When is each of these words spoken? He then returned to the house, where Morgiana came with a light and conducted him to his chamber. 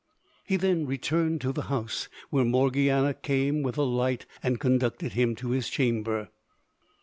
He 0.43 0.55
then 0.57 0.87
returned 0.87 1.41
to 1.41 1.51
the 1.51 1.61
house, 1.69 2.09
where 2.31 2.43
Morgiana 2.43 3.13
came 3.13 3.61
with 3.61 3.77
a 3.77 3.83
light 3.83 4.25
and 4.41 4.59
conducted 4.59 5.11
him 5.13 5.35
to 5.35 5.51
his 5.51 5.69
chamber. 5.69 6.29